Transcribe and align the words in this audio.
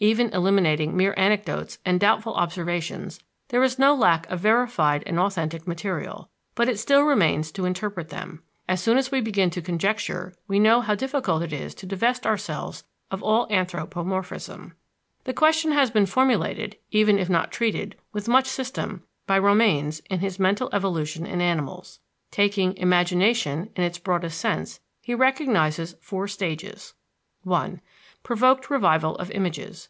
Even 0.00 0.28
eliminating 0.32 0.96
mere 0.96 1.12
anecdotes 1.16 1.78
and 1.84 1.98
doubtful 1.98 2.32
observations, 2.34 3.18
there 3.48 3.64
is 3.64 3.80
no 3.80 3.96
lack 3.96 4.30
of 4.30 4.38
verified 4.38 5.02
and 5.06 5.18
authentic 5.18 5.66
material, 5.66 6.30
but 6.54 6.68
it 6.68 6.78
still 6.78 7.02
remains 7.02 7.50
to 7.50 7.64
interpret 7.64 8.08
them. 8.08 8.40
As 8.68 8.80
soon 8.80 8.96
as 8.96 9.10
we 9.10 9.20
begin 9.20 9.50
to 9.50 9.60
conjecture 9.60 10.32
we 10.46 10.60
know 10.60 10.80
how 10.82 10.94
difficult 10.94 11.42
it 11.42 11.52
is 11.52 11.74
to 11.74 11.84
divest 11.86 12.28
ourselves 12.28 12.84
of 13.10 13.24
all 13.24 13.48
anthropomorphism. 13.50 14.72
The 15.24 15.34
question 15.34 15.72
has 15.72 15.90
been 15.90 16.06
formulated, 16.06 16.76
even 16.92 17.18
if 17.18 17.28
not 17.28 17.50
treated, 17.50 17.96
with 18.12 18.28
much 18.28 18.46
system 18.46 19.02
by 19.26 19.36
Romanes 19.40 19.98
in 20.08 20.20
his 20.20 20.38
Mental 20.38 20.70
Evolution 20.72 21.26
in 21.26 21.40
Animals. 21.40 21.98
Taking 22.30 22.76
"imagination" 22.76 23.70
in 23.74 23.82
its 23.82 23.98
broadest 23.98 24.38
sense, 24.40 24.78
he 25.02 25.12
recognizes 25.16 25.96
four 26.00 26.28
stages: 26.28 26.94
1. 27.42 27.80
Provoked 28.24 28.68
revival 28.68 29.14
of 29.16 29.30
images. 29.30 29.88